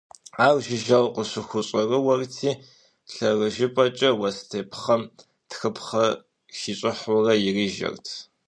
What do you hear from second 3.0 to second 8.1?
лъэрыжэпэкӀэ уэс тепхъэм тхыпхъэ хищӀыхьурэ ирижэрт.